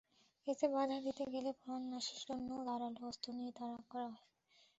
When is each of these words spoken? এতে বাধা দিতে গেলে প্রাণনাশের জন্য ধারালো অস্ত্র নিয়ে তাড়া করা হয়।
এতে 0.47 0.65
বাধা 0.73 0.97
দিতে 1.05 1.23
গেলে 1.33 1.49
প্রাণনাশের 1.59 2.19
জন্য 2.27 2.49
ধারালো 2.67 3.01
অস্ত্র 3.09 3.27
নিয়ে 3.37 3.51
তাড়া 3.57 3.79
করা 3.85 4.07
হয়। 4.09 4.25